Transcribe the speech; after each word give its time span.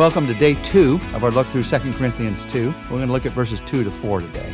Welcome 0.00 0.26
to 0.28 0.32
day 0.32 0.54
two 0.62 0.98
of 1.12 1.24
our 1.24 1.30
look 1.30 1.46
through 1.48 1.64
2 1.64 1.78
Corinthians 1.92 2.46
2. 2.46 2.68
We're 2.70 2.88
going 2.88 3.06
to 3.06 3.12
look 3.12 3.26
at 3.26 3.32
verses 3.32 3.60
2 3.66 3.84
to 3.84 3.90
4 3.90 4.20
today. 4.20 4.50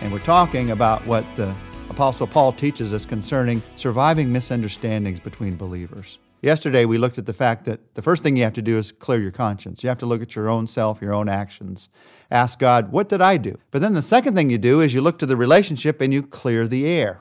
And 0.00 0.10
we're 0.10 0.20
talking 0.20 0.70
about 0.70 1.06
what 1.06 1.22
the 1.36 1.54
Apostle 1.90 2.26
Paul 2.26 2.50
teaches 2.50 2.94
us 2.94 3.04
concerning 3.04 3.62
surviving 3.74 4.32
misunderstandings 4.32 5.20
between 5.20 5.54
believers. 5.54 6.18
Yesterday, 6.40 6.86
we 6.86 6.96
looked 6.96 7.18
at 7.18 7.26
the 7.26 7.34
fact 7.34 7.66
that 7.66 7.94
the 7.94 8.00
first 8.00 8.22
thing 8.22 8.38
you 8.38 8.44
have 8.44 8.54
to 8.54 8.62
do 8.62 8.78
is 8.78 8.90
clear 8.90 9.20
your 9.20 9.32
conscience. 9.32 9.82
You 9.82 9.90
have 9.90 9.98
to 9.98 10.06
look 10.06 10.22
at 10.22 10.34
your 10.34 10.48
own 10.48 10.66
self, 10.66 11.02
your 11.02 11.12
own 11.12 11.28
actions. 11.28 11.90
Ask 12.30 12.58
God, 12.58 12.90
what 12.90 13.10
did 13.10 13.20
I 13.20 13.36
do? 13.36 13.58
But 13.72 13.82
then 13.82 13.92
the 13.92 14.00
second 14.00 14.34
thing 14.34 14.48
you 14.48 14.56
do 14.56 14.80
is 14.80 14.94
you 14.94 15.02
look 15.02 15.18
to 15.18 15.26
the 15.26 15.36
relationship 15.36 16.00
and 16.00 16.10
you 16.10 16.22
clear 16.22 16.66
the 16.66 16.86
air. 16.86 17.20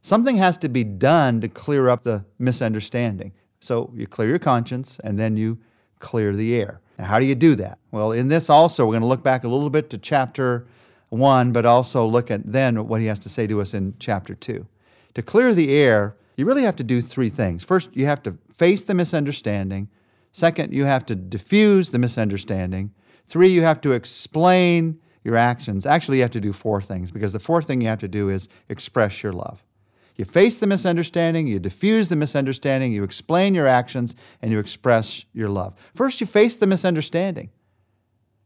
Something 0.00 0.38
has 0.38 0.56
to 0.56 0.70
be 0.70 0.82
done 0.82 1.42
to 1.42 1.48
clear 1.48 1.90
up 1.90 2.04
the 2.04 2.24
misunderstanding. 2.38 3.34
So 3.60 3.92
you 3.94 4.06
clear 4.06 4.30
your 4.30 4.38
conscience 4.38 4.98
and 5.04 5.18
then 5.18 5.36
you 5.36 5.58
clear 5.98 6.34
the 6.34 6.56
air. 6.56 6.80
Now, 6.98 7.04
how 7.06 7.20
do 7.20 7.26
you 7.26 7.34
do 7.34 7.56
that? 7.56 7.78
Well, 7.90 8.12
in 8.12 8.28
this 8.28 8.48
also, 8.48 8.84
we're 8.84 8.92
going 8.92 9.02
to 9.02 9.08
look 9.08 9.22
back 9.22 9.44
a 9.44 9.48
little 9.48 9.70
bit 9.70 9.90
to 9.90 9.98
chapter 9.98 10.66
1, 11.10 11.52
but 11.52 11.66
also 11.66 12.06
look 12.06 12.30
at 12.30 12.40
then 12.50 12.88
what 12.88 13.00
he 13.00 13.06
has 13.06 13.18
to 13.20 13.28
say 13.28 13.46
to 13.46 13.60
us 13.60 13.74
in 13.74 13.94
chapter 13.98 14.34
2. 14.34 14.66
To 15.14 15.22
clear 15.22 15.54
the 15.54 15.74
air, 15.76 16.16
you 16.36 16.46
really 16.46 16.62
have 16.62 16.76
to 16.76 16.84
do 16.84 17.00
three 17.00 17.28
things. 17.28 17.64
First, 17.64 17.90
you 17.94 18.06
have 18.06 18.22
to 18.24 18.36
face 18.52 18.84
the 18.84 18.94
misunderstanding. 18.94 19.88
Second, 20.32 20.72
you 20.72 20.84
have 20.84 21.06
to 21.06 21.14
diffuse 21.14 21.90
the 21.90 21.98
misunderstanding. 21.98 22.92
Three, 23.26 23.48
you 23.48 23.62
have 23.62 23.80
to 23.82 23.92
explain 23.92 25.00
your 25.24 25.36
actions. 25.36 25.86
Actually, 25.86 26.18
you 26.18 26.22
have 26.22 26.30
to 26.32 26.40
do 26.40 26.52
four 26.52 26.80
things 26.80 27.10
because 27.10 27.32
the 27.32 27.40
fourth 27.40 27.66
thing 27.66 27.80
you 27.80 27.88
have 27.88 27.98
to 28.00 28.08
do 28.08 28.28
is 28.28 28.48
express 28.68 29.22
your 29.22 29.32
love. 29.32 29.62
You 30.16 30.24
face 30.24 30.56
the 30.58 30.66
misunderstanding, 30.66 31.46
you 31.46 31.58
diffuse 31.58 32.08
the 32.08 32.16
misunderstanding, 32.16 32.92
you 32.92 33.04
explain 33.04 33.54
your 33.54 33.66
actions, 33.66 34.16
and 34.40 34.50
you 34.50 34.58
express 34.58 35.24
your 35.34 35.50
love. 35.50 35.74
First, 35.94 36.20
you 36.20 36.26
face 36.26 36.56
the 36.56 36.66
misunderstanding. 36.66 37.50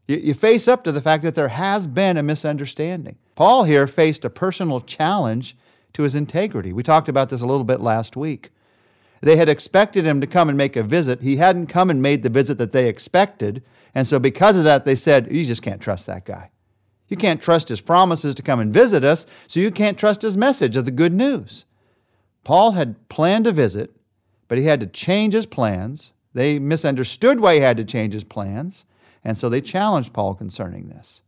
You, 0.07 0.17
you 0.17 0.33
face 0.33 0.67
up 0.67 0.83
to 0.83 0.91
the 0.91 1.01
fact 1.01 1.23
that 1.23 1.35
there 1.35 1.47
has 1.47 1.87
been 1.87 2.17
a 2.17 2.23
misunderstanding. 2.23 3.17
Paul 3.35 3.63
here 3.63 3.87
faced 3.87 4.25
a 4.25 4.29
personal 4.29 4.81
challenge 4.81 5.55
to 5.93 6.03
his 6.03 6.13
integrity. 6.13 6.73
We 6.73 6.83
talked 6.83 7.09
about 7.09 7.29
this 7.29 7.41
a 7.41 7.47
little 7.47 7.63
bit 7.63 7.79
last 7.79 8.17
week. 8.17 8.51
They 9.21 9.35
had 9.35 9.49
expected 9.49 10.03
him 10.03 10.19
to 10.21 10.27
come 10.27 10.49
and 10.49 10.57
make 10.57 10.75
a 10.75 10.83
visit. 10.83 11.21
He 11.21 11.37
hadn't 11.37 11.67
come 11.67 11.89
and 11.89 12.01
made 12.01 12.23
the 12.23 12.29
visit 12.29 12.57
that 12.57 12.71
they 12.71 12.89
expected. 12.89 13.63
And 13.95 14.07
so, 14.07 14.19
because 14.19 14.57
of 14.57 14.63
that, 14.63 14.83
they 14.83 14.95
said, 14.95 15.31
You 15.31 15.45
just 15.45 15.61
can't 15.61 15.81
trust 15.81 16.07
that 16.07 16.25
guy. 16.25 16.50
You 17.11 17.17
can't 17.17 17.41
trust 17.41 17.67
his 17.67 17.81
promises 17.81 18.33
to 18.35 18.41
come 18.41 18.61
and 18.61 18.73
visit 18.73 19.03
us, 19.03 19.25
so 19.45 19.59
you 19.59 19.69
can't 19.69 19.97
trust 19.97 20.21
his 20.21 20.37
message 20.37 20.77
of 20.77 20.85
the 20.85 20.91
good 20.91 21.13
news. 21.13 21.65
Paul 22.45 22.71
had 22.71 23.09
planned 23.09 23.45
a 23.47 23.51
visit, 23.51 23.91
but 24.47 24.57
he 24.57 24.63
had 24.63 24.79
to 24.79 24.87
change 24.87 25.33
his 25.33 25.45
plans. 25.45 26.13
They 26.33 26.57
misunderstood 26.57 27.41
why 27.41 27.55
he 27.55 27.59
had 27.59 27.75
to 27.77 27.83
change 27.83 28.13
his 28.13 28.23
plans, 28.23 28.85
and 29.25 29.37
so 29.37 29.49
they 29.49 29.59
challenged 29.59 30.13
Paul 30.13 30.35
concerning 30.35 30.87
this. 30.87 31.21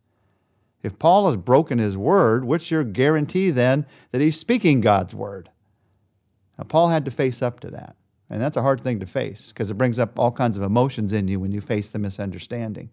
If 0.83 0.97
Paul 0.97 1.27
has 1.27 1.35
broken 1.35 1.79
his 1.79 1.97
word, 1.97 2.45
what's 2.45 2.71
your 2.71 2.85
guarantee 2.85 3.51
then 3.51 3.85
that 4.11 4.21
he's 4.21 4.39
speaking 4.39 4.79
God's 4.79 5.13
word? 5.13 5.49
Now, 6.57 6.63
Paul 6.63 6.87
had 6.87 7.03
to 7.05 7.11
face 7.11 7.41
up 7.41 7.59
to 7.59 7.71
that. 7.71 7.97
And 8.29 8.41
that's 8.41 8.57
a 8.57 8.61
hard 8.61 8.81
thing 8.81 8.99
to 9.01 9.05
face 9.05 9.51
because 9.51 9.69
it 9.69 9.77
brings 9.77 9.99
up 9.99 10.17
all 10.17 10.31
kinds 10.31 10.57
of 10.57 10.63
emotions 10.63 11.13
in 11.13 11.27
you 11.27 11.39
when 11.39 11.51
you 11.51 11.61
face 11.61 11.89
the 11.89 11.99
misunderstanding. 11.99 12.89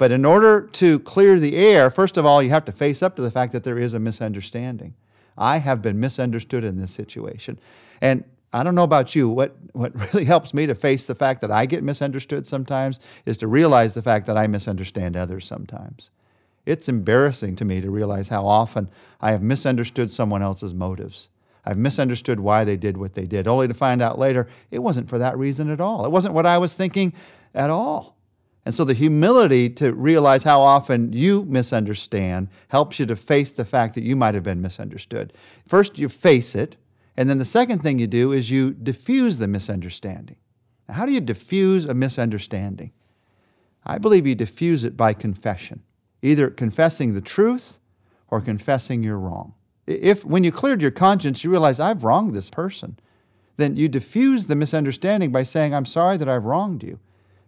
But 0.00 0.12
in 0.12 0.24
order 0.24 0.62
to 0.62 0.98
clear 1.00 1.38
the 1.38 1.58
air, 1.58 1.90
first 1.90 2.16
of 2.16 2.24
all, 2.24 2.42
you 2.42 2.48
have 2.48 2.64
to 2.64 2.72
face 2.72 3.02
up 3.02 3.16
to 3.16 3.22
the 3.22 3.30
fact 3.30 3.52
that 3.52 3.64
there 3.64 3.76
is 3.76 3.92
a 3.92 4.00
misunderstanding. 4.00 4.94
I 5.36 5.58
have 5.58 5.82
been 5.82 6.00
misunderstood 6.00 6.64
in 6.64 6.80
this 6.80 6.90
situation. 6.90 7.58
And 8.00 8.24
I 8.50 8.62
don't 8.62 8.74
know 8.74 8.82
about 8.82 9.14
you, 9.14 9.28
what, 9.28 9.54
what 9.74 9.94
really 9.94 10.24
helps 10.34 10.54
me 10.54 10.66
to 10.66 10.74
face 10.74 11.06
the 11.06 11.14
fact 11.14 11.42
that 11.42 11.50
I 11.50 11.66
get 11.66 11.84
misunderstood 11.84 12.46
sometimes 12.46 12.98
is 13.26 13.36
to 13.36 13.46
realize 13.46 13.92
the 13.92 14.00
fact 14.00 14.24
that 14.28 14.38
I 14.38 14.46
misunderstand 14.46 15.18
others 15.18 15.44
sometimes. 15.44 16.08
It's 16.64 16.88
embarrassing 16.88 17.56
to 17.56 17.66
me 17.66 17.82
to 17.82 17.90
realize 17.90 18.30
how 18.30 18.46
often 18.46 18.88
I 19.20 19.32
have 19.32 19.42
misunderstood 19.42 20.10
someone 20.10 20.40
else's 20.40 20.72
motives. 20.72 21.28
I've 21.66 21.76
misunderstood 21.76 22.40
why 22.40 22.64
they 22.64 22.78
did 22.78 22.96
what 22.96 23.12
they 23.12 23.26
did, 23.26 23.46
only 23.46 23.68
to 23.68 23.74
find 23.74 24.00
out 24.00 24.18
later 24.18 24.48
it 24.70 24.78
wasn't 24.78 25.10
for 25.10 25.18
that 25.18 25.36
reason 25.36 25.68
at 25.68 25.78
all. 25.78 26.06
It 26.06 26.10
wasn't 26.10 26.32
what 26.32 26.46
I 26.46 26.56
was 26.56 26.72
thinking 26.72 27.12
at 27.54 27.68
all. 27.68 28.16
And 28.66 28.74
so 28.74 28.84
the 28.84 28.94
humility 28.94 29.70
to 29.70 29.92
realize 29.92 30.42
how 30.42 30.60
often 30.60 31.12
you 31.12 31.44
misunderstand 31.46 32.48
helps 32.68 32.98
you 32.98 33.06
to 33.06 33.16
face 33.16 33.52
the 33.52 33.64
fact 33.64 33.94
that 33.94 34.04
you 34.04 34.14
might 34.16 34.34
have 34.34 34.44
been 34.44 34.60
misunderstood. 34.60 35.32
First, 35.66 35.98
you 35.98 36.08
face 36.08 36.54
it, 36.54 36.76
and 37.16 37.28
then 37.28 37.38
the 37.38 37.44
second 37.44 37.82
thing 37.82 37.98
you 37.98 38.06
do 38.06 38.32
is 38.32 38.50
you 38.50 38.72
diffuse 38.72 39.38
the 39.38 39.48
misunderstanding. 39.48 40.36
Now, 40.88 40.94
how 40.96 41.06
do 41.06 41.12
you 41.12 41.20
diffuse 41.20 41.86
a 41.86 41.94
misunderstanding? 41.94 42.92
I 43.84 43.98
believe 43.98 44.26
you 44.26 44.34
diffuse 44.34 44.84
it 44.84 44.96
by 44.96 45.14
confession, 45.14 45.82
either 46.22 46.50
confessing 46.50 47.14
the 47.14 47.20
truth 47.20 47.78
or 48.28 48.40
confessing 48.40 49.02
you're 49.02 49.18
wrong. 49.18 49.54
If 49.86 50.24
when 50.24 50.44
you 50.44 50.52
cleared 50.52 50.82
your 50.82 50.90
conscience, 50.90 51.42
you 51.42 51.50
realize 51.50 51.80
I've 51.80 52.04
wronged 52.04 52.34
this 52.34 52.50
person, 52.50 52.98
then 53.56 53.76
you 53.76 53.88
diffuse 53.88 54.46
the 54.46 54.54
misunderstanding 54.54 55.32
by 55.32 55.42
saying, 55.42 55.74
I'm 55.74 55.86
sorry 55.86 56.16
that 56.18 56.28
I've 56.28 56.44
wronged 56.44 56.82
you. 56.82 56.98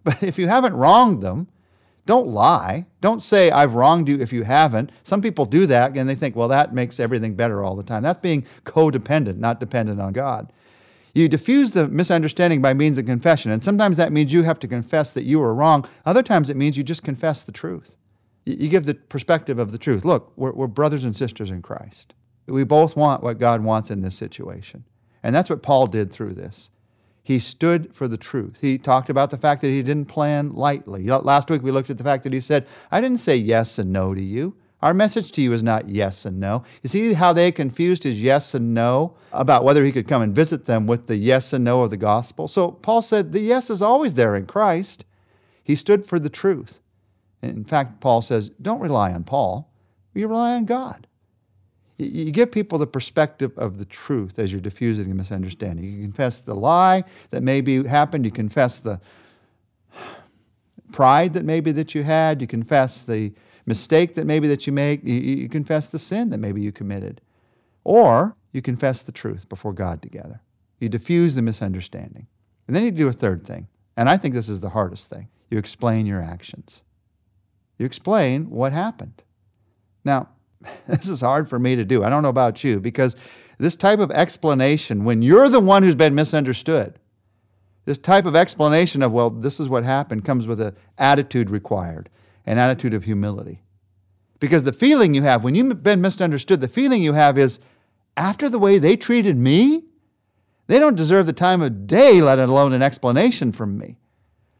But 0.05 0.21
if 0.21 0.37
you 0.37 0.47
haven't 0.47 0.73
wronged 0.73 1.21
them, 1.21 1.47
don't 2.05 2.27
lie. 2.27 2.85
Don't 2.99 3.23
say, 3.23 3.49
I've 3.51 3.75
wronged 3.75 4.09
you 4.09 4.19
if 4.19 4.33
you 4.33 4.43
haven't. 4.43 4.91
Some 5.03 5.21
people 5.21 5.45
do 5.45 5.65
that 5.67 5.97
and 5.97 6.09
they 6.09 6.15
think, 6.15 6.35
well, 6.35 6.49
that 6.49 6.73
makes 6.73 6.99
everything 6.99 7.35
better 7.35 7.63
all 7.63 7.75
the 7.75 7.83
time. 7.83 8.03
That's 8.03 8.19
being 8.19 8.45
codependent, 8.65 9.37
not 9.37 9.61
dependent 9.61 10.01
on 10.01 10.11
God. 10.11 10.51
You 11.13 11.29
diffuse 11.29 11.71
the 11.71 11.87
misunderstanding 11.87 12.61
by 12.61 12.73
means 12.73 12.97
of 12.97 13.05
confession. 13.05 13.51
And 13.51 13.63
sometimes 13.63 13.97
that 13.97 14.11
means 14.11 14.33
you 14.33 14.43
have 14.43 14.59
to 14.59 14.67
confess 14.67 15.13
that 15.13 15.23
you 15.23 15.39
were 15.39 15.53
wrong. 15.53 15.87
Other 16.05 16.23
times 16.23 16.49
it 16.49 16.57
means 16.57 16.75
you 16.75 16.83
just 16.83 17.03
confess 17.03 17.43
the 17.43 17.51
truth. 17.51 17.95
You 18.45 18.67
give 18.67 18.85
the 18.85 18.95
perspective 18.95 19.59
of 19.59 19.71
the 19.71 19.77
truth. 19.77 20.03
Look, 20.03 20.33
we're, 20.35 20.51
we're 20.51 20.67
brothers 20.67 21.03
and 21.03 21.15
sisters 21.15 21.51
in 21.51 21.61
Christ. 21.61 22.13
We 22.47 22.65
both 22.65 22.97
want 22.97 23.23
what 23.23 23.37
God 23.37 23.63
wants 23.63 23.89
in 23.89 24.01
this 24.01 24.15
situation. 24.15 24.83
And 25.21 25.33
that's 25.33 25.49
what 25.49 25.63
Paul 25.63 25.87
did 25.87 26.11
through 26.11 26.33
this. 26.33 26.69
He 27.25 27.39
stood 27.39 27.95
for 27.95 28.09
the 28.09 28.17
truth. 28.17 28.57
He 28.59 28.77
talked 28.77 29.09
about 29.09 29.29
the 29.29 29.37
fact 29.37 29.61
that 29.61 29.69
he 29.69 29.81
didn't 29.81 30.09
plan 30.09 30.49
lightly. 30.49 31.05
Last 31.05 31.49
week 31.49 31.63
we 31.63 31.71
looked 31.71 31.89
at 31.89 31.97
the 31.97 32.03
fact 32.03 32.25
that 32.25 32.33
he 32.33 32.41
said, 32.41 32.67
I 32.91 32.99
didn't 32.99 33.19
say 33.19 33.37
yes 33.37 33.79
and 33.79 33.93
no 33.93 34.13
to 34.13 34.21
you. 34.21 34.57
Our 34.81 34.93
message 34.93 35.31
to 35.31 35.41
you 35.41 35.53
is 35.53 35.63
not 35.63 35.87
yes 35.87 36.25
and 36.25 36.41
no. 36.41 36.63
You 36.81 36.89
see 36.89 37.13
how 37.13 37.31
they 37.31 37.53
confused 37.53 38.03
his 38.03 38.21
yes 38.21 38.53
and 38.53 38.73
no 38.73 39.15
about 39.31 39.63
whether 39.63 39.85
he 39.85 39.93
could 39.93 40.09
come 40.09 40.21
and 40.21 40.35
visit 40.35 40.65
them 40.65 40.85
with 40.85 41.07
the 41.07 41.15
yes 41.15 41.53
and 41.53 41.63
no 41.63 41.83
of 41.83 41.89
the 41.89 41.95
gospel? 41.95 42.49
So 42.49 42.71
Paul 42.71 43.01
said 43.01 43.31
the 43.31 43.39
yes 43.39 43.69
is 43.69 43.81
always 43.81 44.15
there 44.15 44.35
in 44.35 44.45
Christ. 44.45 45.05
He 45.63 45.75
stood 45.75 46.05
for 46.05 46.19
the 46.19 46.29
truth. 46.29 46.81
In 47.41 47.63
fact, 47.63 48.01
Paul 48.01 48.21
says, 48.21 48.49
don't 48.61 48.81
rely 48.81 49.13
on 49.13 49.23
Paul, 49.23 49.71
you 50.13 50.27
rely 50.27 50.55
on 50.55 50.65
God. 50.65 51.07
You 51.97 52.31
give 52.31 52.51
people 52.51 52.79
the 52.79 52.87
perspective 52.87 53.57
of 53.57 53.77
the 53.77 53.85
truth 53.85 54.39
as 54.39 54.51
you're 54.51 54.61
diffusing 54.61 55.09
the 55.09 55.15
misunderstanding. 55.15 55.85
You 55.85 56.01
confess 56.01 56.39
the 56.39 56.55
lie 56.55 57.03
that 57.29 57.43
maybe 57.43 57.85
happened. 57.87 58.25
You 58.25 58.31
confess 58.31 58.79
the 58.79 58.99
pride 60.91 61.33
that 61.33 61.45
maybe 61.45 61.71
that 61.73 61.93
you 61.93 62.03
had. 62.03 62.41
You 62.41 62.47
confess 62.47 63.03
the 63.03 63.33
mistake 63.65 64.15
that 64.15 64.25
maybe 64.25 64.47
that 64.47 64.65
you 64.65 64.73
make. 64.73 65.03
You, 65.03 65.13
you 65.13 65.49
confess 65.49 65.87
the 65.87 65.99
sin 65.99 66.31
that 66.31 66.39
maybe 66.39 66.61
you 66.61 66.71
committed. 66.71 67.21
Or 67.83 68.35
you 68.51 68.61
confess 68.61 69.03
the 69.03 69.11
truth 69.11 69.47
before 69.47 69.73
God 69.73 70.01
together. 70.01 70.41
You 70.79 70.89
diffuse 70.89 71.35
the 71.35 71.41
misunderstanding. 71.41 72.27
And 72.67 72.75
then 72.75 72.83
you 72.83 72.91
do 72.91 73.07
a 73.07 73.13
third 73.13 73.45
thing. 73.45 73.67
And 73.95 74.09
I 74.09 74.17
think 74.17 74.33
this 74.33 74.49
is 74.49 74.61
the 74.61 74.69
hardest 74.69 75.09
thing. 75.09 75.27
You 75.51 75.57
explain 75.59 76.05
your 76.05 76.21
actions. 76.21 76.83
You 77.77 77.85
explain 77.85 78.49
what 78.49 78.71
happened. 78.71 79.21
Now, 80.03 80.29
this 80.87 81.07
is 81.07 81.21
hard 81.21 81.49
for 81.49 81.59
me 81.59 81.75
to 81.75 81.85
do. 81.85 82.03
I 82.03 82.09
don't 82.09 82.23
know 82.23 82.29
about 82.29 82.63
you, 82.63 82.79
because 82.79 83.15
this 83.57 83.75
type 83.75 83.99
of 83.99 84.11
explanation, 84.11 85.03
when 85.03 85.21
you're 85.21 85.49
the 85.49 85.59
one 85.59 85.83
who's 85.83 85.95
been 85.95 86.15
misunderstood, 86.15 86.99
this 87.85 87.97
type 87.97 88.25
of 88.25 88.35
explanation 88.35 89.01
of, 89.01 89.11
well, 89.11 89.29
this 89.29 89.59
is 89.59 89.67
what 89.67 89.83
happened, 89.83 90.25
comes 90.25 90.47
with 90.47 90.61
an 90.61 90.75
attitude 90.97 91.49
required, 91.49 92.09
an 92.45 92.57
attitude 92.57 92.93
of 92.93 93.03
humility. 93.03 93.61
Because 94.39 94.63
the 94.63 94.73
feeling 94.73 95.13
you 95.13 95.21
have 95.23 95.43
when 95.43 95.55
you've 95.55 95.83
been 95.83 96.01
misunderstood, 96.01 96.61
the 96.61 96.67
feeling 96.67 97.01
you 97.01 97.13
have 97.13 97.37
is, 97.37 97.59
after 98.15 98.49
the 98.49 98.59
way 98.59 98.77
they 98.77 98.95
treated 98.95 99.37
me, 99.37 99.83
they 100.67 100.79
don't 100.79 100.95
deserve 100.95 101.25
the 101.25 101.33
time 101.33 101.61
of 101.61 101.87
day, 101.87 102.21
let 102.21 102.39
alone 102.39 102.73
an 102.73 102.81
explanation 102.81 103.51
from 103.51 103.77
me. 103.77 103.97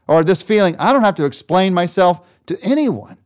Or 0.07 0.23
this 0.23 0.41
feeling, 0.41 0.75
I 0.77 0.91
don't 0.91 1.03
have 1.03 1.15
to 1.15 1.25
explain 1.25 1.73
myself 1.73 2.27
to 2.47 2.57
anyone. 2.61 3.17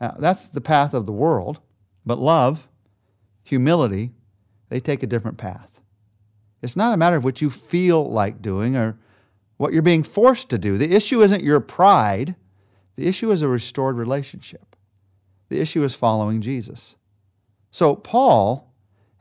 Now, 0.00 0.16
that's 0.18 0.48
the 0.48 0.60
path 0.60 0.94
of 0.94 1.06
the 1.06 1.12
world. 1.12 1.60
But 2.08 2.18
love, 2.18 2.66
humility, 3.42 4.12
they 4.70 4.80
take 4.80 5.02
a 5.02 5.06
different 5.06 5.36
path. 5.36 5.82
It's 6.62 6.74
not 6.74 6.94
a 6.94 6.96
matter 6.96 7.16
of 7.16 7.22
what 7.22 7.42
you 7.42 7.50
feel 7.50 8.02
like 8.02 8.40
doing 8.40 8.78
or 8.78 8.98
what 9.58 9.74
you're 9.74 9.82
being 9.82 10.02
forced 10.02 10.48
to 10.48 10.56
do. 10.56 10.78
The 10.78 10.96
issue 10.96 11.20
isn't 11.20 11.44
your 11.44 11.60
pride, 11.60 12.34
the 12.96 13.06
issue 13.06 13.30
is 13.30 13.42
a 13.42 13.48
restored 13.48 13.98
relationship. 13.98 14.74
The 15.50 15.60
issue 15.60 15.84
is 15.84 15.94
following 15.94 16.40
Jesus. 16.40 16.96
So, 17.70 17.94
Paul, 17.94 18.72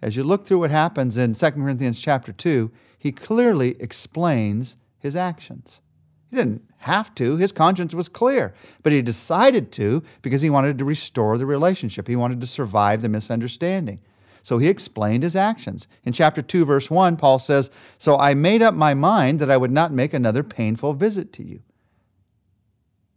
as 0.01 0.16
you 0.16 0.24
look 0.24 0.45
through 0.45 0.60
what 0.60 0.72
happens 0.72 1.18
in 1.18 1.33
2 1.33 1.51
Corinthians 1.51 2.00
chapter 2.00 2.31
2, 2.31 2.72
he 2.98 3.12
clearly 3.12 3.75
explains 3.81 4.78
his 4.98 5.13
actions. 5.18 5.81
He 6.29 6.35
didn't 6.35 6.63
have 6.79 7.15
to. 7.15 7.38
His 7.38 7.51
conscience 7.51 7.94
was 7.94 8.09
clear, 8.09 8.53
but 8.83 8.91
he 8.91 9.01
decided 9.01 9.71
to 9.74 10.03
because 10.21 10.41
he 10.41 10.50
wanted 10.50 10.77
to 10.79 10.85
restore 10.85 11.38
the 11.38 11.45
relationship. 11.45 12.07
He 12.07 12.15
wanted 12.15 12.41
to 12.41 12.47
survive 12.47 13.01
the 13.01 13.09
misunderstanding. 13.09 14.00
So 14.44 14.57
he 14.57 14.69
explained 14.69 15.24
his 15.24 15.35
actions. 15.35 15.88
In 16.06 16.13
chapter 16.13 16.41
2, 16.41 16.63
verse 16.63 16.89
1, 16.89 17.18
Paul 17.18 17.39
says, 17.39 17.69
So 17.97 18.18
I 18.18 18.33
made 18.33 18.62
up 18.62 18.74
my 18.74 18.94
mind 18.94 19.39
that 19.39 19.51
I 19.51 19.57
would 19.57 19.71
not 19.71 19.91
make 19.91 20.13
another 20.13 20.44
painful 20.44 20.94
visit 20.94 21.33
to 21.33 21.44
you. 21.44 21.62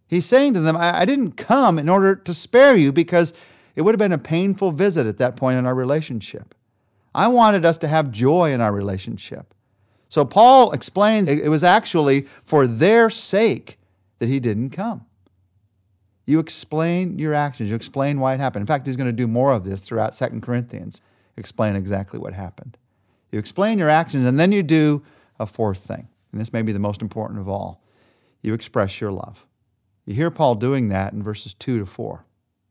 He's 0.09 0.27
saying 0.27 0.55
to 0.55 0.61
them, 0.61 0.77
I, 0.77 1.05
didn't 1.05 1.37
come 1.37 1.79
in 1.79 1.89
order 1.89 2.17
to 2.17 2.35
spare 2.35 2.77
you 2.77 2.93
because 2.93 3.33
it 3.77 3.83
would 3.83 3.95
have 3.95 4.01
been 4.01 4.11
a 4.11 4.19
painful 4.19 4.73
visit 4.73 5.07
at 5.07 5.19
that 5.19 5.37
point 5.37 5.57
in 5.57 5.67
our 5.67 5.75
relationship. 5.75 6.53
I 7.15 7.29
wanted 7.29 7.65
us 7.65 7.79
to 7.79 7.89
have 7.89 8.11
joy 8.11 8.53
in 8.53 8.61
our 8.61 8.73
relationship. 8.73 9.55
So 10.11 10.25
Paul 10.25 10.73
explains 10.73 11.29
it 11.29 11.49
was 11.49 11.63
actually 11.63 12.23
for 12.45 12.67
their 12.67 13.11
sake 13.11 13.79
that 14.19 14.29
he 14.29 14.41
didn't 14.41 14.71
come. 14.71 15.07
You 16.27 16.41
explain 16.41 17.19
your 17.19 17.33
actions, 17.33 17.71
you 17.71 17.77
explain 17.77 18.19
why 18.19 18.35
it 18.35 18.41
happened. 18.41 18.65
In 18.65 18.67
fact, 18.67 18.87
he's 18.87 18.97
going 18.97 19.09
to 19.09 19.13
do 19.13 19.29
more 19.29 19.53
of 19.53 19.65
this 19.65 19.81
throughout 19.81 20.15
Second 20.15 20.43
Corinthians, 20.43 21.01
explain 21.37 21.77
exactly 21.77 22.19
what 22.19 22.35
happened. 22.35 22.77
You 23.31 23.39
explain 23.39 23.79
your 23.79 23.89
actions, 23.89 24.27
and 24.27 24.39
then 24.39 24.51
you 24.51 24.65
do 24.65 25.03
a 25.39 25.47
fourth 25.47 25.79
thing. 25.79 26.09
And 26.33 26.41
this 26.41 26.53
may 26.53 26.63
be 26.63 26.73
the 26.73 26.81
most 26.81 27.03
important 27.03 27.39
of 27.39 27.49
all. 27.49 27.81
You 28.43 28.53
express 28.53 29.01
your 29.01 29.13
love. 29.13 29.47
You 30.07 30.15
hear 30.15 30.31
Paul 30.31 30.57
doing 30.57 30.89
that 30.89 31.13
in 31.13 31.23
verses 31.23 31.55
2 31.55 31.79
to 31.79 31.87
4. 31.87 32.25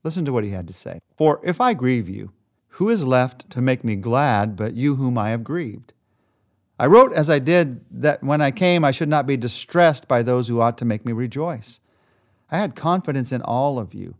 Listen 0.03 0.25
to 0.25 0.33
what 0.33 0.43
he 0.43 0.49
had 0.49 0.67
to 0.67 0.73
say. 0.73 0.99
For 1.15 1.39
if 1.43 1.61
I 1.61 1.73
grieve 1.73 2.09
you, 2.09 2.33
who 2.67 2.89
is 2.89 3.05
left 3.05 3.49
to 3.51 3.61
make 3.61 3.85
me 3.85 3.95
glad 3.95 4.57
but 4.57 4.73
you 4.73 4.95
whom 4.95 5.17
I 5.17 5.29
have 5.29 5.43
grieved? 5.43 5.93
I 6.79 6.85
wrote 6.85 7.11
as 7.11 7.29
I 7.29 7.39
did 7.39 7.81
that 7.91 8.23
when 8.23 8.41
I 8.41 8.51
came, 8.51 8.85
I 8.85 8.91
should 8.91 9.09
not 9.09 9.27
be 9.27 9.35
distressed 9.35 10.07
by 10.07 10.23
those 10.23 10.47
who 10.47 10.61
ought 10.61 10.77
to 10.77 10.85
make 10.85 11.05
me 11.05 11.11
rejoice. 11.11 11.81
I 12.49 12.57
had 12.57 12.73
confidence 12.73 13.33
in 13.33 13.41
all 13.41 13.77
of 13.77 13.93
you 13.93 14.15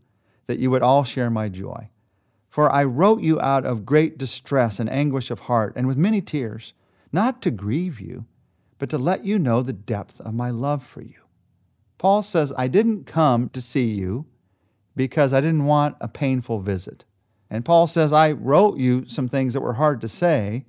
that 0.47 0.59
you 0.59 0.69
would 0.69 0.83
all 0.83 1.05
share 1.05 1.29
my 1.29 1.47
joy. 1.47 1.89
For 2.49 2.69
I 2.69 2.83
wrote 2.83 3.21
you 3.21 3.39
out 3.39 3.65
of 3.65 3.85
great 3.85 4.17
distress 4.17 4.79
and 4.79 4.89
anguish 4.89 5.31
of 5.31 5.41
heart 5.41 5.73
and 5.77 5.87
with 5.87 5.97
many 5.97 6.19
tears, 6.19 6.73
not 7.13 7.41
to 7.43 7.51
grieve 7.51 8.01
you, 8.01 8.25
but 8.77 8.89
to 8.89 8.97
let 8.97 9.23
you 9.23 9.39
know 9.39 9.61
the 9.61 9.71
depth 9.71 10.19
of 10.19 10.33
my 10.33 10.49
love 10.49 10.83
for 10.83 11.01
you. 11.01 11.21
Paul 11.97 12.23
says, 12.23 12.51
I 12.57 12.67
didn't 12.67 13.05
come 13.05 13.49
to 13.49 13.61
see 13.61 13.91
you 13.93 14.25
because 14.95 15.31
I 15.33 15.39
didn't 15.39 15.65
want 15.65 15.95
a 16.01 16.07
painful 16.09 16.59
visit. 16.59 17.05
And 17.49 17.63
Paul 17.63 17.87
says, 17.87 18.11
I 18.11 18.33
wrote 18.33 18.77
you 18.77 19.07
some 19.07 19.29
things 19.29 19.53
that 19.53 19.61
were 19.61 19.73
hard 19.73 20.01
to 20.01 20.07
say, 20.07 20.65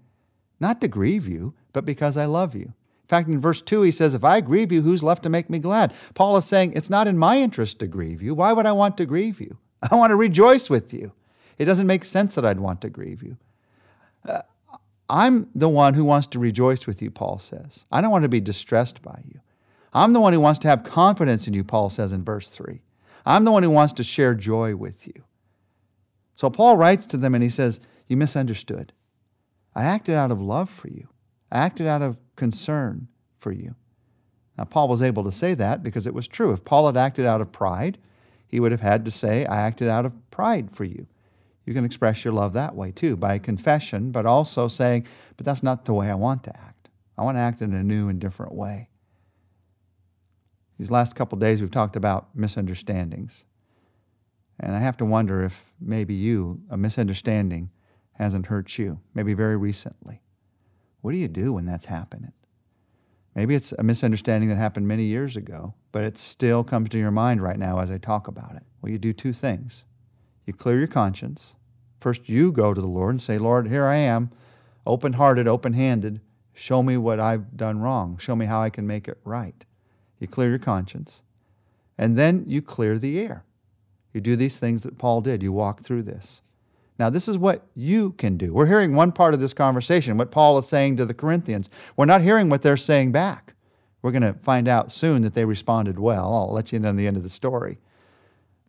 not 0.60 0.80
to 0.82 0.88
grieve 0.88 1.26
you, 1.26 1.54
but 1.72 1.84
because 1.84 2.16
I 2.16 2.26
love 2.26 2.54
you. 2.54 2.66
In 2.66 3.08
fact, 3.08 3.28
in 3.28 3.40
verse 3.40 3.60
2, 3.60 3.82
he 3.82 3.90
says, 3.90 4.14
If 4.14 4.22
I 4.24 4.40
grieve 4.40 4.70
you, 4.70 4.82
who's 4.82 5.02
left 5.02 5.24
to 5.24 5.28
make 5.28 5.50
me 5.50 5.58
glad? 5.58 5.92
Paul 6.14 6.36
is 6.36 6.44
saying, 6.44 6.74
It's 6.74 6.90
not 6.90 7.08
in 7.08 7.18
my 7.18 7.38
interest 7.38 7.80
to 7.80 7.86
grieve 7.86 8.22
you. 8.22 8.34
Why 8.34 8.52
would 8.52 8.66
I 8.66 8.72
want 8.72 8.96
to 8.98 9.06
grieve 9.06 9.40
you? 9.40 9.58
I 9.90 9.96
want 9.96 10.10
to 10.10 10.16
rejoice 10.16 10.70
with 10.70 10.92
you. 10.92 11.12
It 11.58 11.64
doesn't 11.64 11.86
make 11.86 12.04
sense 12.04 12.34
that 12.36 12.46
I'd 12.46 12.60
want 12.60 12.80
to 12.82 12.88
grieve 12.88 13.22
you. 13.22 13.36
Uh, 14.26 14.42
I'm 15.08 15.48
the 15.54 15.68
one 15.68 15.94
who 15.94 16.04
wants 16.04 16.28
to 16.28 16.38
rejoice 16.38 16.86
with 16.86 17.02
you, 17.02 17.10
Paul 17.10 17.38
says. 17.38 17.84
I 17.90 18.00
don't 18.00 18.12
want 18.12 18.22
to 18.22 18.28
be 18.28 18.40
distressed 18.40 19.02
by 19.02 19.20
you. 19.26 19.40
I'm 19.92 20.12
the 20.12 20.20
one 20.20 20.32
who 20.32 20.40
wants 20.40 20.60
to 20.60 20.68
have 20.68 20.84
confidence 20.84 21.48
in 21.48 21.54
you, 21.54 21.64
Paul 21.64 21.90
says 21.90 22.12
in 22.12 22.24
verse 22.24 22.48
3. 22.48 22.80
I'm 23.26 23.44
the 23.44 23.50
one 23.50 23.62
who 23.62 23.70
wants 23.70 23.92
to 23.94 24.04
share 24.04 24.34
joy 24.34 24.76
with 24.76 25.06
you. 25.06 25.24
So 26.36 26.48
Paul 26.48 26.76
writes 26.76 27.06
to 27.08 27.16
them 27.16 27.34
and 27.34 27.42
he 27.42 27.50
says, 27.50 27.80
You 28.06 28.16
misunderstood. 28.16 28.92
I 29.74 29.84
acted 29.84 30.14
out 30.14 30.30
of 30.30 30.40
love 30.40 30.70
for 30.70 30.88
you, 30.88 31.08
I 31.50 31.58
acted 31.58 31.86
out 31.86 32.02
of 32.02 32.18
concern 32.36 33.08
for 33.38 33.52
you. 33.52 33.74
Now, 34.56 34.64
Paul 34.64 34.88
was 34.88 35.02
able 35.02 35.24
to 35.24 35.32
say 35.32 35.54
that 35.54 35.82
because 35.82 36.06
it 36.06 36.14
was 36.14 36.28
true. 36.28 36.52
If 36.52 36.64
Paul 36.64 36.86
had 36.86 36.96
acted 36.96 37.26
out 37.26 37.40
of 37.40 37.50
pride, 37.50 37.98
he 38.46 38.60
would 38.60 38.72
have 38.72 38.80
had 38.80 39.04
to 39.04 39.10
say, 39.10 39.46
I 39.46 39.60
acted 39.62 39.88
out 39.88 40.04
of 40.04 40.12
pride 40.30 40.70
for 40.70 40.84
you. 40.84 41.06
You 41.64 41.74
can 41.74 41.84
express 41.84 42.24
your 42.24 42.34
love 42.34 42.52
that 42.54 42.74
way 42.74 42.90
too, 42.90 43.16
by 43.16 43.38
confession, 43.38 44.10
but 44.10 44.26
also 44.26 44.68
saying, 44.68 45.06
But 45.36 45.46
that's 45.46 45.62
not 45.62 45.84
the 45.84 45.94
way 45.94 46.10
I 46.10 46.14
want 46.14 46.44
to 46.44 46.56
act. 46.56 46.88
I 47.16 47.22
want 47.22 47.36
to 47.36 47.40
act 47.40 47.62
in 47.62 47.74
a 47.74 47.82
new 47.82 48.08
and 48.08 48.20
different 48.20 48.54
way. 48.54 48.88
These 50.78 50.90
last 50.90 51.14
couple 51.14 51.38
days, 51.38 51.60
we've 51.60 51.70
talked 51.70 51.96
about 51.96 52.34
misunderstandings. 52.34 53.44
And 54.58 54.74
I 54.74 54.78
have 54.78 54.96
to 54.98 55.04
wonder 55.04 55.42
if 55.42 55.64
maybe 55.80 56.14
you, 56.14 56.60
a 56.70 56.76
misunderstanding, 56.76 57.70
hasn't 58.14 58.46
hurt 58.46 58.78
you, 58.78 59.00
maybe 59.14 59.34
very 59.34 59.56
recently. 59.56 60.22
What 61.00 61.12
do 61.12 61.18
you 61.18 61.28
do 61.28 61.52
when 61.52 61.66
that's 61.66 61.86
happening? 61.86 62.32
Maybe 63.34 63.54
it's 63.54 63.72
a 63.72 63.82
misunderstanding 63.82 64.48
that 64.48 64.56
happened 64.56 64.88
many 64.88 65.04
years 65.04 65.36
ago, 65.36 65.74
but 65.92 66.04
it 66.04 66.18
still 66.18 66.64
comes 66.64 66.88
to 66.90 66.98
your 66.98 67.10
mind 67.10 67.42
right 67.42 67.58
now 67.58 67.78
as 67.78 67.90
I 67.90 67.98
talk 67.98 68.28
about 68.28 68.56
it. 68.56 68.62
Well, 68.82 68.90
you 68.90 68.98
do 68.98 69.12
two 69.12 69.32
things. 69.32 69.84
You 70.46 70.52
clear 70.52 70.78
your 70.78 70.88
conscience. 70.88 71.54
First, 72.00 72.28
you 72.28 72.50
go 72.50 72.74
to 72.74 72.80
the 72.80 72.88
Lord 72.88 73.14
and 73.14 73.22
say, 73.22 73.38
Lord, 73.38 73.68
here 73.68 73.86
I 73.86 73.96
am, 73.96 74.30
open 74.86 75.14
hearted, 75.14 75.46
open 75.46 75.74
handed. 75.74 76.20
Show 76.54 76.82
me 76.82 76.96
what 76.96 77.20
I've 77.20 77.56
done 77.56 77.80
wrong. 77.80 78.18
Show 78.18 78.34
me 78.34 78.46
how 78.46 78.60
I 78.60 78.70
can 78.70 78.86
make 78.86 79.06
it 79.06 79.18
right. 79.24 79.64
You 80.18 80.26
clear 80.26 80.50
your 80.50 80.58
conscience. 80.58 81.22
And 81.96 82.16
then 82.16 82.44
you 82.46 82.62
clear 82.62 82.98
the 82.98 83.20
air. 83.20 83.44
You 84.12 84.20
do 84.20 84.34
these 84.34 84.58
things 84.58 84.82
that 84.82 84.98
Paul 84.98 85.20
did. 85.20 85.42
You 85.42 85.52
walk 85.52 85.82
through 85.82 86.02
this. 86.02 86.42
Now, 87.00 87.08
this 87.08 87.28
is 87.28 87.38
what 87.38 87.66
you 87.74 88.12
can 88.12 88.36
do. 88.36 88.52
We're 88.52 88.66
hearing 88.66 88.94
one 88.94 89.10
part 89.10 89.32
of 89.32 89.40
this 89.40 89.54
conversation, 89.54 90.18
what 90.18 90.30
Paul 90.30 90.58
is 90.58 90.68
saying 90.68 90.98
to 90.98 91.06
the 91.06 91.14
Corinthians. 91.14 91.70
We're 91.96 92.04
not 92.04 92.20
hearing 92.20 92.50
what 92.50 92.60
they're 92.60 92.76
saying 92.76 93.10
back. 93.10 93.54
We're 94.02 94.10
going 94.10 94.20
to 94.20 94.34
find 94.34 94.68
out 94.68 94.92
soon 94.92 95.22
that 95.22 95.32
they 95.32 95.46
responded 95.46 95.98
well. 95.98 96.30
I'll 96.34 96.52
let 96.52 96.72
you 96.72 96.78
know 96.78 96.90
in 96.90 96.96
the 96.96 97.06
end 97.06 97.16
of 97.16 97.22
the 97.22 97.30
story. 97.30 97.78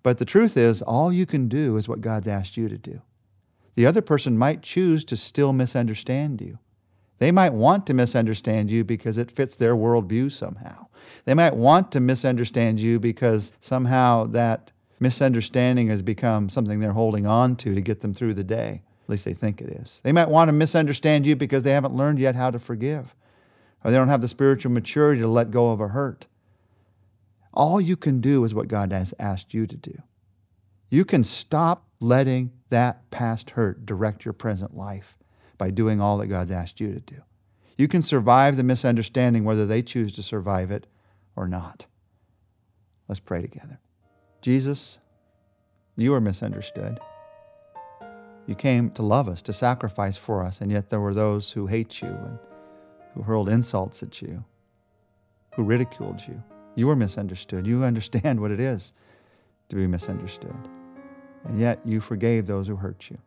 But 0.01 0.17
the 0.17 0.23
truth 0.23 0.55
is, 0.55 0.81
all 0.81 1.11
you 1.11 1.25
can 1.25 1.49
do 1.49 1.75
is 1.75 1.89
what 1.89 1.99
God's 1.99 2.29
asked 2.29 2.55
you 2.55 2.69
to 2.69 2.77
do. 2.77 3.01
The 3.75 3.85
other 3.85 4.01
person 4.01 4.37
might 4.37 4.61
choose 4.61 5.03
to 5.05 5.17
still 5.17 5.51
misunderstand 5.51 6.39
you. 6.39 6.57
They 7.17 7.33
might 7.33 7.51
want 7.51 7.85
to 7.87 7.93
misunderstand 7.93 8.71
you 8.71 8.85
because 8.85 9.17
it 9.17 9.29
fits 9.29 9.57
their 9.57 9.75
worldview 9.75 10.31
somehow. 10.31 10.87
They 11.25 11.33
might 11.33 11.57
want 11.57 11.91
to 11.91 11.99
misunderstand 11.99 12.79
you 12.79 12.97
because 12.97 13.51
somehow 13.59 14.23
that 14.27 14.71
misunderstanding 15.01 15.87
has 15.87 16.01
become 16.01 16.47
something 16.47 16.79
they're 16.79 16.91
holding 16.91 17.25
on 17.25 17.55
to 17.57 17.75
to 17.75 17.81
get 17.81 18.01
them 18.01 18.13
through 18.13 18.35
the 18.35 18.43
day. 18.43 18.83
At 19.03 19.09
least 19.09 19.25
they 19.25 19.33
think 19.33 19.59
it 19.59 19.69
is. 19.69 19.99
They 20.03 20.11
might 20.11 20.29
want 20.29 20.47
to 20.47 20.53
misunderstand 20.53 21.25
you 21.25 21.35
because 21.35 21.63
they 21.63 21.71
haven't 21.71 21.95
learned 21.95 22.19
yet 22.19 22.35
how 22.35 22.51
to 22.51 22.59
forgive, 22.59 23.15
or 23.83 23.91
they 23.91 23.97
don't 23.97 24.07
have 24.07 24.21
the 24.21 24.27
spiritual 24.27 24.71
maturity 24.71 25.21
to 25.21 25.27
let 25.27 25.51
go 25.51 25.71
of 25.71 25.81
a 25.81 25.89
hurt. 25.89 26.27
All 27.53 27.81
you 27.81 27.97
can 27.97 28.21
do 28.21 28.45
is 28.45 28.53
what 28.53 28.67
God 28.67 28.91
has 28.91 29.13
asked 29.19 29.53
you 29.53 29.67
to 29.67 29.75
do. 29.75 30.01
You 30.89 31.03
can 31.03 31.23
stop 31.23 31.87
letting 31.99 32.51
that 32.69 33.09
past 33.11 33.51
hurt 33.51 33.85
direct 33.85 34.23
your 34.23 34.33
present 34.33 34.77
life 34.77 35.17
by 35.57 35.71
doing 35.71 35.99
all 35.99 36.17
that 36.17 36.27
God's 36.27 36.51
asked 36.51 36.79
you 36.79 36.93
to 36.93 36.99
do. 36.99 37.21
You 37.77 37.87
can 37.87 38.01
survive 38.01 38.57
the 38.57 38.63
misunderstanding 38.63 39.43
whether 39.43 39.65
they 39.65 39.81
choose 39.81 40.13
to 40.13 40.23
survive 40.23 40.71
it 40.71 40.87
or 41.35 41.47
not. 41.47 41.85
Let's 43.07 43.19
pray 43.19 43.41
together. 43.41 43.79
Jesus, 44.41 44.99
you 45.95 46.13
are 46.13 46.21
misunderstood. 46.21 46.99
You 48.47 48.55
came 48.55 48.89
to 48.91 49.03
love 49.03 49.29
us, 49.29 49.41
to 49.43 49.53
sacrifice 49.53 50.17
for 50.17 50.43
us, 50.43 50.61
and 50.61 50.71
yet 50.71 50.89
there 50.89 50.99
were 50.99 51.13
those 51.13 51.51
who 51.51 51.67
hate 51.67 52.01
you 52.01 52.09
and 52.09 52.39
who 53.13 53.21
hurled 53.21 53.49
insults 53.49 54.01
at 54.01 54.21
you, 54.21 54.43
who 55.55 55.63
ridiculed 55.63 56.21
you. 56.27 56.41
You 56.75 56.87
were 56.87 56.95
misunderstood. 56.95 57.67
You 57.67 57.83
understand 57.83 58.39
what 58.39 58.51
it 58.51 58.59
is 58.59 58.93
to 59.69 59.75
be 59.75 59.87
misunderstood. 59.87 60.55
And 61.45 61.59
yet 61.59 61.79
you 61.85 62.01
forgave 62.01 62.47
those 62.47 62.67
who 62.67 62.75
hurt 62.75 63.09
you. 63.09 63.17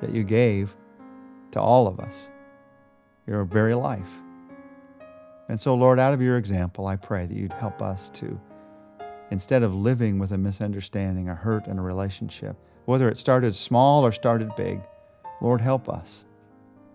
That 0.00 0.14
you 0.14 0.24
gave 0.24 0.74
to 1.52 1.60
all 1.60 1.86
of 1.86 2.00
us 2.00 2.30
your 3.26 3.44
very 3.44 3.74
life. 3.74 4.08
And 5.48 5.60
so, 5.60 5.74
Lord, 5.74 5.98
out 5.98 6.14
of 6.14 6.22
your 6.22 6.36
example, 6.36 6.86
I 6.86 6.96
pray 6.96 7.26
that 7.26 7.36
you'd 7.36 7.52
help 7.52 7.82
us 7.82 8.08
to, 8.10 8.40
instead 9.30 9.62
of 9.62 9.74
living 9.74 10.18
with 10.18 10.32
a 10.32 10.38
misunderstanding, 10.38 11.28
a 11.28 11.34
hurt 11.34 11.66
in 11.66 11.78
a 11.78 11.82
relationship, 11.82 12.56
whether 12.84 13.08
it 13.08 13.18
started 13.18 13.54
small 13.54 14.04
or 14.04 14.12
started 14.12 14.50
big, 14.56 14.80
Lord, 15.40 15.60
help 15.60 15.88
us 15.88 16.24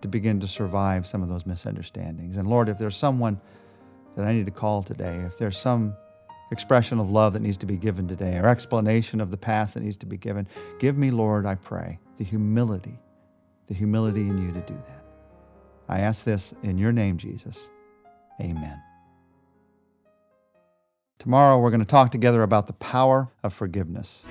to 0.01 0.07
begin 0.07 0.39
to 0.41 0.47
survive 0.47 1.07
some 1.07 1.23
of 1.23 1.29
those 1.29 1.45
misunderstandings. 1.45 2.37
And 2.37 2.49
Lord, 2.49 2.69
if 2.69 2.77
there's 2.77 2.97
someone 2.97 3.39
that 4.15 4.25
I 4.25 4.33
need 4.33 4.45
to 4.45 4.51
call 4.51 4.83
today, 4.83 5.17
if 5.25 5.37
there's 5.37 5.57
some 5.57 5.95
expression 6.51 6.99
of 6.99 7.09
love 7.09 7.33
that 7.33 7.41
needs 7.41 7.57
to 7.57 7.65
be 7.65 7.77
given 7.77 8.07
today, 8.07 8.37
or 8.37 8.47
explanation 8.47 9.19
of 9.19 9.31
the 9.31 9.37
past 9.37 9.73
that 9.73 9.81
needs 9.81 9.97
to 9.97 10.05
be 10.05 10.17
given, 10.17 10.47
give 10.79 10.97
me, 10.97 11.11
Lord, 11.11 11.45
I 11.45 11.55
pray, 11.55 11.99
the 12.17 12.23
humility 12.23 12.99
the 13.67 13.73
humility 13.73 14.27
in 14.29 14.37
you 14.37 14.51
to 14.51 14.61
do 14.61 14.75
that. 14.87 15.03
I 15.87 15.99
ask 15.99 16.23
this 16.23 16.53
in 16.63 16.77
your 16.77 16.91
name, 16.91 17.17
Jesus. 17.17 17.69
Amen. 18.41 18.81
Tomorrow, 21.25 21.57
we're 21.57 21.71
going 21.71 21.79
to 21.79 21.87
talk 21.87 22.11
together 22.11 22.43
about 22.43 22.67
the 22.67 22.73
power 22.73 23.31
of 23.41 23.51
forgiveness. 23.51 24.27